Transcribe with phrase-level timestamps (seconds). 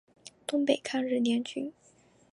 [0.47, 1.71] 东北抗日联军。